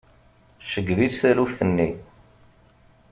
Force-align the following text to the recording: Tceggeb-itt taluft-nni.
Tceggeb-itt 0.63 1.19
taluft-nni. 1.21 1.89